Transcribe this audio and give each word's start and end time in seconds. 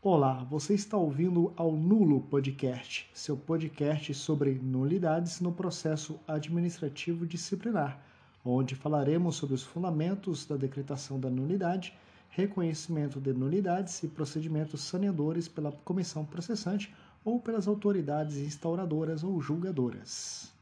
Olá, 0.00 0.46
você 0.48 0.74
está 0.74 0.96
ouvindo 0.96 1.52
ao 1.56 1.72
Nulo 1.72 2.20
Podcast, 2.20 3.10
seu 3.12 3.36
podcast 3.36 4.14
sobre 4.14 4.54
nulidades 4.54 5.40
no 5.40 5.50
processo 5.50 6.20
administrativo 6.24 7.26
disciplinar, 7.26 8.00
onde 8.44 8.76
falaremos 8.76 9.34
sobre 9.34 9.56
os 9.56 9.64
fundamentos 9.64 10.46
da 10.46 10.56
decretação 10.56 11.18
da 11.18 11.28
nulidade, 11.28 11.92
reconhecimento 12.30 13.20
de 13.20 13.32
nulidades 13.32 14.00
e 14.04 14.06
procedimentos 14.06 14.82
saneadores 14.82 15.48
pela 15.48 15.72
comissão 15.72 16.24
processante 16.24 16.94
ou 17.24 17.40
pelas 17.40 17.66
autoridades 17.66 18.36
instauradoras 18.36 19.24
ou 19.24 19.40
julgadoras. 19.40 20.54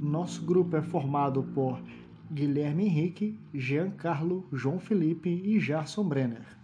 Nosso 0.00 0.40
grupo 0.42 0.76
é 0.76 0.82
formado 0.82 1.42
por 1.52 1.82
Guilherme 2.30 2.84
Henrique, 2.84 3.36
Giancarlo, 3.52 4.46
João 4.52 4.78
Felipe 4.78 5.30
e 5.30 5.58
Jarson 5.58 6.04
Brenner. 6.04 6.63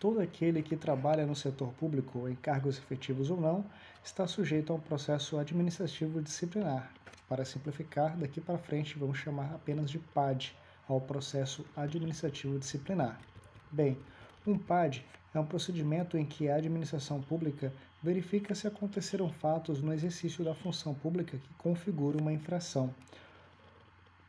Todo 0.00 0.18
aquele 0.18 0.62
que 0.62 0.76
trabalha 0.76 1.26
no 1.26 1.36
setor 1.36 1.74
público, 1.74 2.26
em 2.26 2.34
cargos 2.34 2.78
efetivos 2.78 3.30
ou 3.30 3.38
não, 3.38 3.62
está 4.02 4.26
sujeito 4.26 4.72
a 4.72 4.76
um 4.76 4.80
processo 4.80 5.38
administrativo 5.38 6.22
disciplinar. 6.22 6.90
Para 7.28 7.44
simplificar, 7.44 8.16
daqui 8.16 8.40
para 8.40 8.56
frente 8.56 8.98
vamos 8.98 9.18
chamar 9.18 9.54
apenas 9.54 9.90
de 9.90 9.98
PAD 9.98 10.56
ao 10.88 11.02
processo 11.02 11.66
administrativo 11.76 12.58
disciplinar. 12.58 13.20
Bem, 13.70 13.98
um 14.46 14.56
PAD 14.56 15.04
é 15.34 15.38
um 15.38 15.44
procedimento 15.44 16.16
em 16.16 16.24
que 16.24 16.48
a 16.48 16.56
administração 16.56 17.20
pública 17.20 17.70
verifica 18.02 18.54
se 18.54 18.66
aconteceram 18.66 19.28
fatos 19.28 19.82
no 19.82 19.92
exercício 19.92 20.42
da 20.42 20.54
função 20.54 20.94
pública 20.94 21.36
que 21.36 21.54
configuram 21.58 22.20
uma 22.20 22.32
infração. 22.32 22.92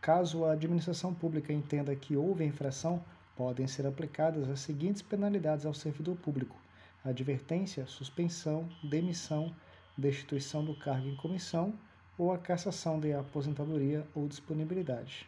Caso 0.02 0.44
a 0.44 0.52
administração 0.52 1.13
pública 1.13 1.54
entenda 1.54 1.96
que 1.96 2.18
houve 2.18 2.44
infração, 2.44 3.02
podem 3.41 3.66
ser 3.66 3.88
aplicadas 3.88 4.48
as 4.48 4.59
seguintes 4.59 5.02
penalidades 5.02 5.66
ao 5.66 5.73
servidor 5.73 6.16
público: 6.16 6.55
advertência, 7.04 7.88
suspensão, 7.88 8.70
demissão, 8.84 9.52
destituição 9.98 10.63
do 10.63 10.76
cargo 10.76 11.07
em 11.07 11.16
comissão 11.16 11.74
ou 12.20 12.32
a 12.32 12.38
cassação 12.38 12.99
de 12.99 13.12
aposentadoria 13.12 14.05
ou 14.13 14.27
disponibilidade. 14.27 15.27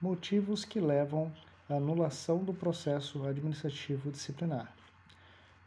Motivos 0.00 0.64
que 0.64 0.80
levam 0.80 1.30
à 1.68 1.74
anulação 1.74 2.42
do 2.42 2.54
processo 2.54 3.26
administrativo 3.26 4.10
disciplinar. 4.10 4.72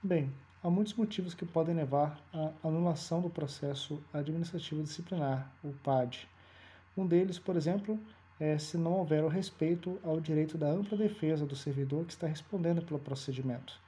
Bem, 0.01 0.33
há 0.63 0.69
muitos 0.71 0.95
motivos 0.95 1.35
que 1.35 1.45
podem 1.45 1.75
levar 1.75 2.19
à 2.33 2.67
anulação 2.67 3.21
do 3.21 3.29
processo 3.29 4.01
administrativo 4.11 4.81
disciplinar, 4.81 5.53
o 5.63 5.71
PAD. 5.83 6.27
Um 6.97 7.05
deles, 7.05 7.38
por 7.38 7.55
exemplo, 7.55 7.99
é, 8.42 8.58
se 8.58 8.75
não 8.75 8.94
houver 8.94 9.23
o 9.23 9.28
respeito 9.28 10.00
ao 10.03 10.20
direito 10.20 10.58
da 10.58 10.66
ampla 10.67 10.97
defesa 10.97 11.45
do 11.45 11.56
servidor 11.56 12.06
que 12.06 12.14
está 12.14 12.25
respondendo 12.25 12.81
pelo 12.81 13.00
procedimento. 13.00 13.80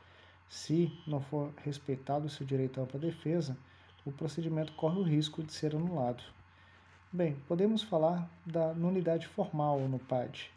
Se 0.48 0.96
não 1.08 1.20
for 1.20 1.52
respeitado 1.64 2.30
seu 2.30 2.46
direito 2.46 2.80
à 2.80 2.84
ampla 2.84 3.00
defesa, 3.00 3.58
o 4.06 4.12
procedimento 4.12 4.72
corre 4.74 5.00
o 5.00 5.04
risco 5.04 5.42
de 5.42 5.52
ser 5.52 5.76
anulado. 5.76 6.24
Bem, 7.12 7.36
podemos 7.48 7.82
falar 7.82 8.30
da 8.46 8.76
nulidade 8.76 9.26
formal 9.26 9.80
no 9.80 9.98
PAD. 9.98 10.52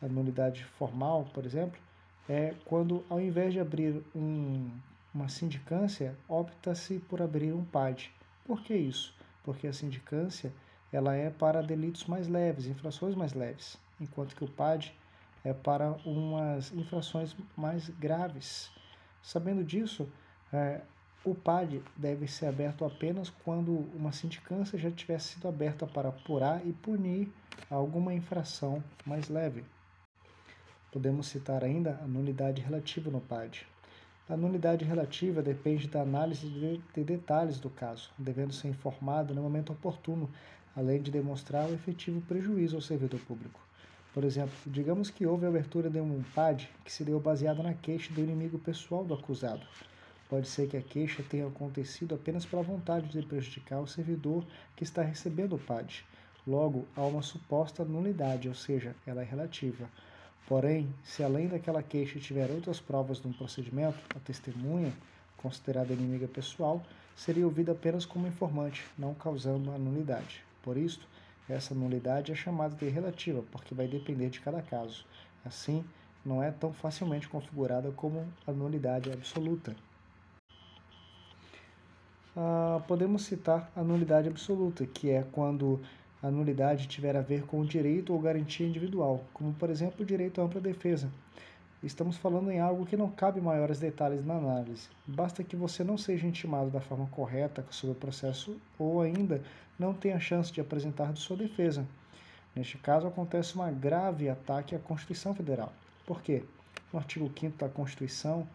A 0.00 0.08
nulidade 0.08 0.64
formal, 0.64 1.28
por 1.34 1.44
exemplo, 1.44 1.78
é 2.26 2.54
quando, 2.64 3.04
ao 3.10 3.20
invés 3.20 3.52
de 3.52 3.60
abrir 3.60 4.02
um, 4.16 4.70
uma 5.14 5.28
sindicância, 5.28 6.16
opta-se 6.26 6.98
por 6.98 7.20
abrir 7.20 7.52
um 7.52 7.64
PAD. 7.64 8.10
Por 8.46 8.62
que 8.62 8.74
isso? 8.74 9.14
Porque 9.42 9.66
a 9.66 9.72
sindicância 9.74 10.50
ela 10.94 11.14
é 11.16 11.28
para 11.28 11.60
delitos 11.60 12.04
mais 12.04 12.28
leves, 12.28 12.66
infrações 12.66 13.16
mais 13.16 13.32
leves, 13.32 13.76
enquanto 14.00 14.36
que 14.36 14.44
o 14.44 14.48
PAD 14.48 14.94
é 15.42 15.52
para 15.52 15.90
umas 16.06 16.72
infrações 16.72 17.34
mais 17.56 17.88
graves. 17.90 18.70
Sabendo 19.20 19.64
disso, 19.64 20.08
é, 20.52 20.82
o 21.24 21.34
PAD 21.34 21.82
deve 21.96 22.28
ser 22.28 22.46
aberto 22.46 22.84
apenas 22.84 23.28
quando 23.28 23.72
uma 23.92 24.12
sindicância 24.12 24.78
já 24.78 24.90
tivesse 24.90 25.34
sido 25.34 25.48
aberta 25.48 25.84
para 25.84 26.10
apurar 26.10 26.64
e 26.64 26.72
punir 26.72 27.28
alguma 27.68 28.14
infração 28.14 28.82
mais 29.04 29.28
leve. 29.28 29.64
Podemos 30.92 31.26
citar 31.26 31.64
ainda 31.64 31.98
a 32.02 32.06
nulidade 32.06 32.62
relativa 32.62 33.10
no 33.10 33.20
PAD. 33.20 33.66
A 34.28 34.36
nulidade 34.36 34.84
relativa 34.84 35.42
depende 35.42 35.88
da 35.88 36.02
análise 36.02 36.48
de, 36.48 36.80
de 36.94 37.04
detalhes 37.04 37.58
do 37.58 37.68
caso, 37.68 38.10
devendo 38.16 38.52
ser 38.52 38.68
informada 38.68 39.34
no 39.34 39.42
momento 39.42 39.72
oportuno 39.72 40.30
além 40.76 41.00
de 41.00 41.10
demonstrar 41.10 41.68
o 41.68 41.74
efetivo 41.74 42.20
prejuízo 42.22 42.76
ao 42.76 42.82
servidor 42.82 43.20
público. 43.20 43.60
Por 44.12 44.22
exemplo, 44.22 44.54
digamos 44.66 45.10
que 45.10 45.26
houve 45.26 45.44
a 45.44 45.48
abertura 45.48 45.90
de 45.90 46.00
um 46.00 46.22
PAD 46.34 46.70
que 46.84 46.92
se 46.92 47.04
deu 47.04 47.18
baseado 47.18 47.62
na 47.62 47.74
queixa 47.74 48.12
do 48.12 48.20
inimigo 48.20 48.58
pessoal 48.58 49.04
do 49.04 49.14
acusado. 49.14 49.66
Pode 50.28 50.46
ser 50.48 50.68
que 50.68 50.76
a 50.76 50.82
queixa 50.82 51.22
tenha 51.28 51.46
acontecido 51.46 52.14
apenas 52.14 52.46
pela 52.46 52.62
vontade 52.62 53.08
de 53.08 53.26
prejudicar 53.26 53.80
o 53.80 53.86
servidor 53.86 54.44
que 54.76 54.84
está 54.84 55.02
recebendo 55.02 55.56
o 55.56 55.58
PAD. 55.58 56.04
Logo, 56.46 56.86
há 56.94 57.02
uma 57.02 57.22
suposta 57.22 57.84
nulidade, 57.84 58.48
ou 58.48 58.54
seja, 58.54 58.94
ela 59.06 59.22
é 59.22 59.24
relativa. 59.24 59.88
Porém, 60.46 60.94
se 61.02 61.22
além 61.22 61.48
daquela 61.48 61.82
queixa 61.82 62.20
tiver 62.20 62.50
outras 62.50 62.78
provas 62.78 63.20
de 63.20 63.26
um 63.26 63.32
procedimento, 63.32 63.98
a 64.14 64.20
testemunha, 64.20 64.92
considerada 65.36 65.92
inimiga 65.92 66.28
pessoal, 66.28 66.82
seria 67.16 67.46
ouvida 67.46 67.72
apenas 67.72 68.06
como 68.06 68.26
informante, 68.26 68.84
não 68.96 69.14
causando 69.14 69.70
a 69.72 69.78
nulidade. 69.78 70.44
Por 70.64 70.78
isso, 70.78 71.06
essa 71.48 71.74
nulidade 71.74 72.32
é 72.32 72.34
chamada 72.34 72.74
de 72.74 72.88
relativa, 72.88 73.44
porque 73.52 73.74
vai 73.74 73.86
depender 73.86 74.30
de 74.30 74.40
cada 74.40 74.62
caso. 74.62 75.04
Assim, 75.44 75.84
não 76.24 76.42
é 76.42 76.50
tão 76.50 76.72
facilmente 76.72 77.28
configurada 77.28 77.92
como 77.92 78.26
a 78.46 78.50
nulidade 78.50 79.12
absoluta. 79.12 79.76
Ah, 82.34 82.80
podemos 82.88 83.22
citar 83.22 83.70
a 83.76 83.82
nulidade 83.82 84.26
absoluta, 84.26 84.86
que 84.86 85.10
é 85.10 85.22
quando 85.32 85.80
a 86.22 86.30
nulidade 86.30 86.88
tiver 86.88 87.14
a 87.14 87.20
ver 87.20 87.44
com 87.44 87.60
o 87.60 87.66
direito 87.66 88.14
ou 88.14 88.18
garantia 88.18 88.66
individual, 88.66 89.22
como 89.34 89.52
por 89.52 89.68
exemplo 89.68 90.02
o 90.02 90.06
direito 90.06 90.40
à 90.40 90.44
ampla 90.44 90.62
defesa. 90.62 91.10
Estamos 91.84 92.16
falando 92.16 92.50
em 92.50 92.58
algo 92.58 92.86
que 92.86 92.96
não 92.96 93.10
cabe 93.10 93.42
maiores 93.42 93.78
detalhes 93.78 94.24
na 94.24 94.36
análise. 94.36 94.88
Basta 95.06 95.44
que 95.44 95.54
você 95.54 95.84
não 95.84 95.98
seja 95.98 96.26
intimado 96.26 96.70
da 96.70 96.80
forma 96.80 97.06
correta 97.08 97.62
sobre 97.68 97.94
o 97.94 98.00
processo 98.00 98.56
ou 98.78 99.02
ainda 99.02 99.42
não 99.78 99.92
tenha 99.92 100.18
chance 100.18 100.50
de 100.50 100.62
apresentar 100.62 101.12
de 101.12 101.20
sua 101.20 101.36
defesa. 101.36 101.86
Neste 102.56 102.78
caso, 102.78 103.06
acontece 103.06 103.58
um 103.58 103.74
grave 103.74 104.30
ataque 104.30 104.74
à 104.74 104.78
Constituição 104.78 105.34
Federal. 105.34 105.74
Por 106.06 106.22
quê? 106.22 106.42
No 106.90 106.98
artigo 106.98 107.30
5 107.38 107.58
da 107.58 107.68
Constituição 107.68 108.48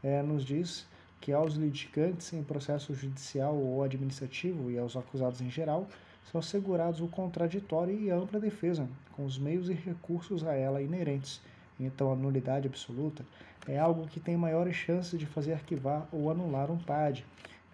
é, 0.00 0.22
nos 0.22 0.44
diz 0.44 0.86
que 1.20 1.32
aos 1.32 1.54
litigantes 1.54 2.32
em 2.34 2.44
processo 2.44 2.94
judicial 2.94 3.56
ou 3.56 3.82
administrativo 3.82 4.70
e 4.70 4.78
aos 4.78 4.96
acusados 4.96 5.40
em 5.40 5.50
geral 5.50 5.88
são 6.30 6.38
assegurados 6.38 7.00
o 7.00 7.08
contraditório 7.08 7.98
e 7.98 8.12
ampla 8.12 8.38
defesa, 8.38 8.88
com 9.16 9.24
os 9.24 9.36
meios 9.36 9.68
e 9.68 9.72
recursos 9.72 10.46
a 10.46 10.54
ela 10.54 10.80
inerentes 10.80 11.40
então, 11.78 12.12
a 12.12 12.16
nulidade 12.16 12.66
absoluta 12.66 13.24
é 13.68 13.78
algo 13.78 14.06
que 14.06 14.20
tem 14.20 14.36
maiores 14.36 14.76
chances 14.76 15.18
de 15.18 15.26
fazer 15.26 15.52
arquivar 15.52 16.06
ou 16.10 16.30
anular 16.30 16.70
um 16.70 16.78
PAD, 16.78 17.24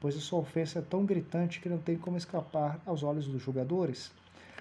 pois 0.01 0.17
a 0.17 0.21
sua 0.21 0.41
ofensa 0.41 0.81
é 0.81 0.83
tão 0.83 1.05
gritante 1.05 1.61
que 1.61 1.69
não 1.69 1.79
tem 1.79 1.97
como 1.97 2.17
escapar 2.17 2.81
aos 2.85 3.03
olhos 3.03 3.27
dos 3.27 3.41
julgadores. 3.41 4.11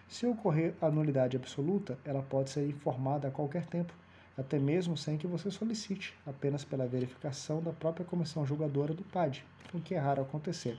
Se 0.07 0.27
ocorrer 0.27 0.73
a 0.81 0.91
nulidade 0.91 1.37
absoluta, 1.37 1.97
ela 2.05 2.21
pode 2.21 2.49
ser 2.49 2.67
informada 2.67 3.27
a 3.27 3.31
qualquer 3.31 3.65
tempo, 3.65 3.93
até 4.37 4.59
mesmo 4.59 4.95
sem 4.95 5.17
que 5.17 5.25
você 5.25 5.49
solicite, 5.49 6.13
apenas 6.27 6.63
pela 6.63 6.87
verificação 6.87 7.61
da 7.61 7.71
própria 7.71 8.05
comissão 8.05 8.45
julgadora 8.45 8.93
do 8.93 9.03
PAD, 9.03 9.43
o 9.73 9.79
que 9.79 9.95
é 9.95 9.99
raro 9.99 10.21
acontecer. 10.21 10.77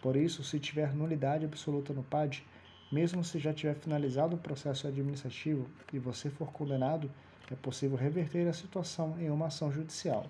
Por 0.00 0.16
isso, 0.16 0.44
se 0.44 0.60
tiver 0.60 0.94
nulidade 0.94 1.44
absoluta 1.44 1.92
no 1.92 2.04
PAD, 2.04 2.44
mesmo 2.92 3.24
se 3.24 3.38
já 3.38 3.52
tiver 3.52 3.74
finalizado 3.74 4.36
o 4.36 4.38
processo 4.38 4.86
administrativo 4.86 5.66
e 5.92 5.98
você 5.98 6.30
for 6.30 6.52
condenado, 6.52 7.10
é 7.54 7.56
possível 7.56 7.96
reverter 7.96 8.46
a 8.48 8.52
situação 8.52 9.18
em 9.18 9.30
uma 9.30 9.46
ação 9.46 9.70
judicial. 9.70 10.26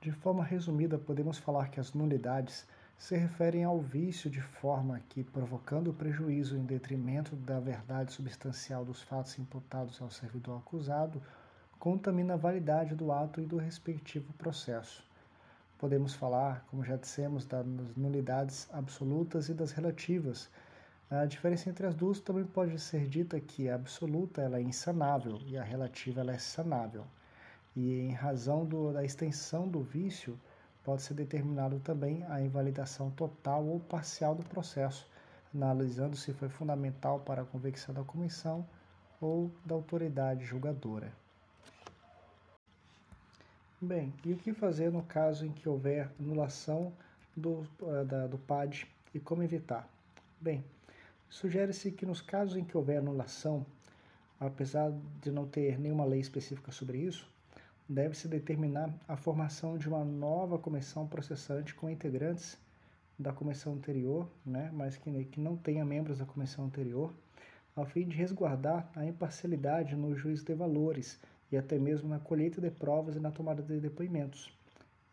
De 0.00 0.10
forma 0.10 0.42
resumida, 0.42 0.98
podemos 0.98 1.38
falar 1.38 1.68
que 1.70 1.78
as 1.78 1.92
nulidades 1.92 2.66
se 2.98 3.16
referem 3.16 3.64
ao 3.64 3.80
vício 3.80 4.30
de 4.30 4.40
forma 4.40 5.00
que, 5.08 5.24
provocando 5.24 5.92
prejuízo 5.92 6.56
em 6.56 6.64
detrimento 6.64 7.34
da 7.36 7.58
verdade 7.58 8.12
substancial 8.12 8.84
dos 8.84 9.02
fatos 9.02 9.38
imputados 9.38 10.00
ao 10.00 10.10
servidor 10.10 10.58
acusado, 10.58 11.22
contamina 11.78 12.34
a 12.34 12.36
validade 12.36 12.94
do 12.94 13.10
ato 13.10 13.40
e 13.40 13.46
do 13.46 13.56
respectivo 13.56 14.32
processo. 14.34 15.04
Podemos 15.78 16.14
falar, 16.14 16.64
como 16.70 16.84
já 16.84 16.96
dissemos, 16.96 17.44
das 17.44 17.66
nulidades 17.96 18.68
absolutas 18.72 19.48
e 19.48 19.54
das 19.54 19.72
relativas, 19.72 20.48
a 21.20 21.26
diferença 21.26 21.68
entre 21.68 21.86
as 21.86 21.94
duas 21.94 22.20
também 22.20 22.44
pode 22.44 22.78
ser 22.78 23.06
dita 23.06 23.38
que 23.38 23.68
a 23.68 23.74
absoluta 23.74 24.40
ela 24.40 24.56
é 24.56 24.62
insanável 24.62 25.38
e 25.46 25.58
a 25.58 25.62
relativa 25.62 26.22
ela 26.22 26.32
é 26.32 26.38
sanável. 26.38 27.04
E 27.76 28.00
em 28.00 28.12
razão 28.12 28.64
do, 28.64 28.94
da 28.94 29.04
extensão 29.04 29.68
do 29.68 29.82
vício, 29.82 30.40
pode 30.82 31.02
ser 31.02 31.12
determinado 31.12 31.78
também 31.80 32.24
a 32.30 32.40
invalidação 32.40 33.10
total 33.10 33.62
ou 33.62 33.78
parcial 33.78 34.34
do 34.34 34.42
processo, 34.42 35.06
analisando 35.54 36.16
se 36.16 36.32
foi 36.32 36.48
fundamental 36.48 37.20
para 37.20 37.42
a 37.42 37.44
convicção 37.44 37.94
da 37.94 38.02
comissão 38.02 38.66
ou 39.20 39.50
da 39.66 39.74
autoridade 39.74 40.46
julgadora. 40.46 41.12
Bem, 43.78 44.14
e 44.24 44.32
o 44.32 44.36
que 44.38 44.54
fazer 44.54 44.90
no 44.90 45.02
caso 45.02 45.44
em 45.44 45.52
que 45.52 45.68
houver 45.68 46.10
anulação 46.18 46.90
do, 47.36 47.66
uh, 47.82 48.04
da, 48.06 48.26
do 48.26 48.38
PAD 48.38 48.86
e 49.12 49.20
como 49.20 49.42
evitar? 49.42 49.86
Bem, 50.40 50.64
sugere-se 51.32 51.90
que 51.90 52.04
nos 52.04 52.20
casos 52.20 52.56
em 52.56 52.64
que 52.64 52.76
houver 52.76 52.98
anulação, 52.98 53.64
apesar 54.38 54.92
de 55.22 55.32
não 55.32 55.46
ter 55.46 55.80
nenhuma 55.80 56.04
lei 56.04 56.20
específica 56.20 56.70
sobre 56.70 56.98
isso, 56.98 57.26
deve-se 57.88 58.28
determinar 58.28 58.94
a 59.08 59.16
formação 59.16 59.78
de 59.78 59.88
uma 59.88 60.04
nova 60.04 60.58
comissão 60.58 61.08
processante 61.08 61.74
com 61.74 61.88
integrantes 61.88 62.58
da 63.18 63.32
comissão 63.32 63.72
anterior, 63.72 64.28
né, 64.44 64.70
mas 64.74 64.98
que, 64.98 65.24
que 65.24 65.40
não 65.40 65.56
tenha 65.56 65.86
membros 65.86 66.18
da 66.18 66.26
comissão 66.26 66.66
anterior, 66.66 67.10
ao 67.74 67.86
fim 67.86 68.06
de 68.06 68.14
resguardar 68.14 68.90
a 68.94 69.06
imparcialidade 69.06 69.96
no 69.96 70.14
juízo 70.14 70.44
de 70.44 70.54
valores 70.54 71.18
e 71.50 71.56
até 71.56 71.78
mesmo 71.78 72.10
na 72.10 72.18
colheita 72.18 72.60
de 72.60 72.70
provas 72.70 73.16
e 73.16 73.20
na 73.20 73.30
tomada 73.30 73.62
de 73.62 73.80
depoimentos. 73.80 74.52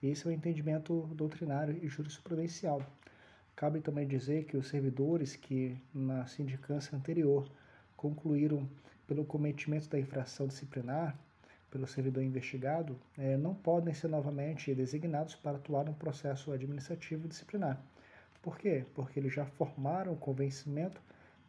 Esse 0.03 0.27
é 0.27 0.29
o 0.29 0.33
entendimento 0.33 1.09
doutrinário 1.13 1.79
e 1.81 1.87
jurisprudencial. 1.87 2.81
Cabe 3.59 3.81
também 3.81 4.07
dizer 4.07 4.45
que 4.45 4.55
os 4.55 4.69
servidores 4.69 5.35
que 5.35 5.77
na 5.93 6.25
sindicância 6.25 6.97
anterior 6.97 7.45
concluíram 7.97 8.65
pelo 9.05 9.25
cometimento 9.25 9.89
da 9.89 9.99
infração 9.99 10.47
disciplinar 10.47 11.19
pelo 11.69 11.85
servidor 11.85 12.23
investigado 12.23 12.97
é, 13.17 13.35
não 13.35 13.53
podem 13.53 13.93
ser 13.93 14.07
novamente 14.07 14.73
designados 14.73 15.35
para 15.35 15.57
atuar 15.57 15.83
no 15.83 15.93
processo 15.93 16.53
administrativo 16.53 17.27
disciplinar. 17.27 17.77
Por 18.41 18.57
quê? 18.57 18.85
Porque 18.95 19.19
eles 19.19 19.33
já 19.33 19.45
formaram 19.45 20.13
o 20.13 20.17
convencimento 20.17 21.01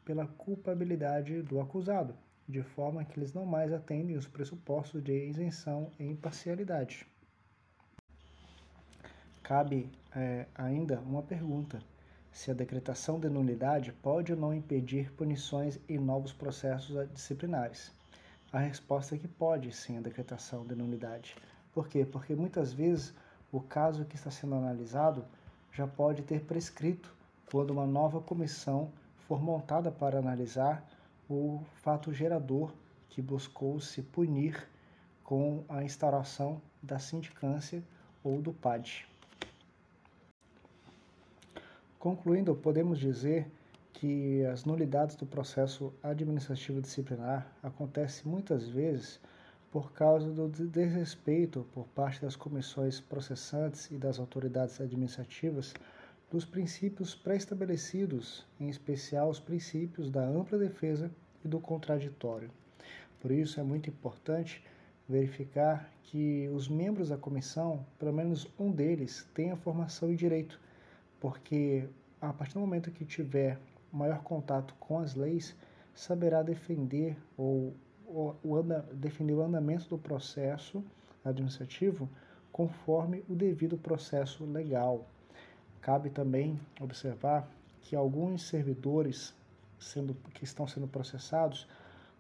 pela 0.05 0.27
culpabilidade 0.27 1.43
do 1.43 1.61
acusado, 1.61 2.13
de 2.49 2.61
forma 2.61 3.05
que 3.05 3.21
eles 3.21 3.33
não 3.33 3.47
mais 3.47 3.73
atendem 3.73 4.17
os 4.17 4.27
pressupostos 4.27 5.01
de 5.01 5.29
isenção 5.29 5.93
e 5.97 6.07
imparcialidade. 6.07 7.07
Cabe 9.45 9.89
é, 10.13 10.47
ainda 10.57 10.99
uma 11.03 11.23
pergunta: 11.23 11.79
se 12.33 12.51
a 12.51 12.55
decretação 12.55 13.19
de 13.19 13.29
nulidade 13.29 13.93
pode 13.93 14.33
ou 14.33 14.39
não 14.39 14.55
impedir 14.55 15.11
punições 15.13 15.79
em 15.89 15.99
novos 15.99 16.33
processos 16.33 17.09
disciplinares? 17.13 17.93
A 18.53 18.59
resposta 18.59 19.15
é 19.15 19.19
que 19.19 19.29
pode 19.29 19.73
sim 19.73 19.99
a 19.99 20.01
decretação 20.01 20.67
de 20.67 20.75
nulidade. 20.75 21.37
Por 21.73 21.89
quê? 21.89 22.05
Porque 22.05 22.35
muitas 22.35 22.73
vezes 22.73 23.15
o 23.53 23.61
caso 23.61 24.05
que 24.05 24.17
está 24.17 24.31
sendo 24.31 24.55
analisado 24.55 25.25
já 25.73 25.87
pode 25.87 26.23
ter 26.23 26.41
prescrito 26.43 27.15
quando 27.51 27.71
uma 27.71 27.87
nova 27.87 28.21
comissão 28.21 28.91
for 29.27 29.41
montada 29.43 29.91
para 29.91 30.19
analisar 30.19 30.85
o 31.29 31.63
fato 31.83 32.13
gerador 32.13 32.73
que 33.09 33.23
buscou 33.23 33.81
se 33.81 34.03
punir 34.03 34.69
com 35.23 35.65
a 35.69 35.85
instauração 35.85 36.61
da 36.83 36.99
sindicância 36.99 37.83
ou 38.25 38.43
do 38.43 38.53
PAD. 38.53 39.10
Concluindo, 42.01 42.55
podemos 42.55 42.99
dizer 42.99 43.47
que 43.93 44.43
as 44.47 44.65
nulidades 44.65 45.17
do 45.17 45.27
processo 45.27 45.93
administrativo 46.03 46.81
disciplinar 46.81 47.55
acontecem 47.63 48.25
muitas 48.25 48.67
vezes 48.67 49.21
por 49.71 49.93
causa 49.93 50.31
do 50.31 50.49
desrespeito 50.49 51.67
por 51.75 51.87
parte 51.89 52.23
das 52.23 52.35
comissões 52.35 53.03
processantes 53.03 53.91
e 53.91 53.99
das 53.99 54.19
autoridades 54.19 54.81
administrativas 54.81 55.75
dos 56.31 56.47
princípios 56.47 57.15
pré-estabelecidos, 57.15 58.47
em 58.59 58.71
especial 58.71 59.29
os 59.29 59.39
princípios 59.39 60.11
da 60.11 60.27
ampla 60.27 60.57
defesa 60.57 61.11
e 61.45 61.49
do 61.49 61.61
contraditório. 61.61 62.51
Por 63.21 63.31
isso 63.31 63.61
é 63.61 63.63
muito 63.63 63.91
importante 63.91 64.65
verificar 65.07 65.93
que 66.05 66.49
os 66.49 66.67
membros 66.67 67.11
da 67.11 67.19
comissão, 67.19 67.85
pelo 67.99 68.15
menos 68.15 68.49
um 68.59 68.73
deles, 68.73 69.29
tenha 69.35 69.55
formação 69.55 70.11
em 70.11 70.17
direito, 70.17 70.59
porque 71.21 71.89
a 72.21 72.33
partir 72.33 72.55
do 72.55 72.61
momento 72.61 72.91
que 72.91 73.05
tiver 73.05 73.59
maior 73.93 74.23
contato 74.23 74.75
com 74.81 74.99
as 74.99 75.15
leis, 75.15 75.55
saberá 75.95 76.43
defender 76.43 77.17
ou, 77.37 77.75
ou, 78.07 78.37
ou 78.43 78.57
anda, 78.57 78.89
defender 78.93 79.35
o 79.35 79.43
andamento 79.43 79.89
do 79.89 79.99
processo 79.99 80.83
administrativo 81.25 82.09
conforme 82.53 83.25
o 83.29 83.35
devido 83.35 83.77
processo 83.77 84.45
legal. 84.45 85.07
Cabe 85.81 86.11
também 86.11 86.59
observar 86.81 87.49
que 87.81 87.97
alguns 87.97 88.43
servidores 88.43 89.35
sendo, 89.79 90.15
que 90.35 90.45
estão 90.45 90.67
sendo 90.67 90.87
processados 90.87 91.67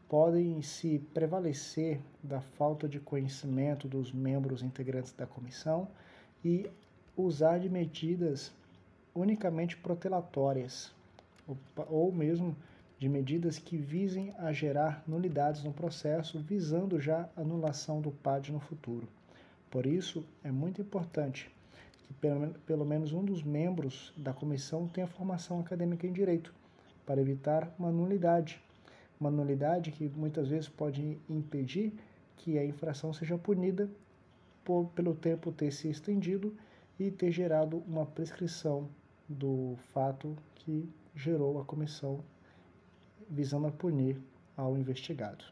podem 0.08 0.61
se 0.62 0.99
prevalecer 1.14 2.00
da 2.23 2.41
falta 2.41 2.88
de 2.88 2.99
conhecimento 2.99 3.87
dos 3.87 4.12
membros 4.12 4.62
integrantes 4.62 5.12
da 5.12 5.26
comissão 5.26 5.88
e 6.44 6.69
usar 7.17 7.58
de 7.58 7.69
medidas 7.69 8.52
unicamente 9.14 9.76
protelatórias, 9.76 10.92
ou 11.88 12.12
mesmo 12.12 12.56
de 12.98 13.08
medidas 13.08 13.58
que 13.58 13.76
visem 13.76 14.34
a 14.38 14.52
gerar 14.52 15.02
nulidades 15.06 15.64
no 15.64 15.72
processo, 15.72 16.38
visando 16.38 17.00
já 17.00 17.28
anulação 17.34 18.00
do 18.00 18.10
PAD 18.10 18.52
no 18.52 18.60
futuro. 18.60 19.08
Por 19.70 19.86
isso, 19.86 20.24
é 20.44 20.50
muito 20.50 20.82
importante 20.82 21.50
que 22.06 22.14
pelo 22.66 22.84
menos 22.84 23.12
um 23.12 23.24
dos 23.24 23.42
membros 23.42 24.12
da 24.16 24.32
comissão 24.32 24.86
tenha 24.86 25.06
formação 25.06 25.60
acadêmica 25.60 26.06
em 26.06 26.12
direito, 26.12 26.52
para 27.06 27.20
evitar 27.20 27.74
uma 27.78 27.90
nulidade. 27.90 28.60
Uma 29.18 29.30
nulidade 29.30 29.90
que 29.92 30.08
muitas 30.08 30.48
vezes 30.48 30.68
pode 30.68 31.18
impedir 31.28 31.92
que 32.36 32.58
a 32.58 32.64
infração 32.64 33.12
seja 33.12 33.38
punida 33.38 33.88
por, 34.64 34.86
pelo 34.94 35.14
tempo 35.14 35.52
ter 35.52 35.72
se 35.72 35.88
estendido 35.88 36.54
e 36.98 37.10
ter 37.10 37.32
gerado 37.32 37.82
uma 37.86 38.04
prescrição 38.04 38.88
do 39.30 39.76
fato 39.92 40.36
que 40.56 40.88
gerou 41.14 41.60
a 41.60 41.64
comissão 41.64 42.24
visando 43.28 43.68
a 43.68 43.70
punir 43.70 44.20
ao 44.56 44.76
investigado. 44.76 45.44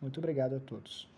Muito 0.00 0.18
obrigado 0.18 0.56
a 0.56 0.60
todos. 0.60 1.09